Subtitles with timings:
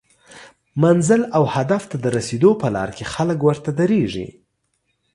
[0.81, 4.27] منزل او هدف ته د رسیدو په لار کې خلک ورته دریږي